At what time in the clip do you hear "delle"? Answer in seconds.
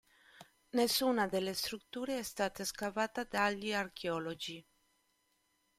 1.27-1.53